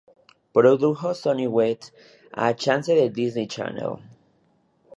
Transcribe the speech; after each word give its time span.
Produjo 0.51 1.15
Sonny 1.15 1.45
With 1.45 1.91
a 2.33 2.55
Chance 2.55 2.87
de 2.87 3.07
Disney 3.09 3.45
Channel. 3.45 4.01